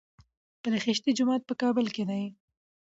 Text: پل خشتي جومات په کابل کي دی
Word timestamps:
پل 0.61 0.73
خشتي 0.83 1.11
جومات 1.17 1.41
په 1.45 1.53
کابل 1.61 1.85
کي 1.95 2.03
دی 2.09 2.23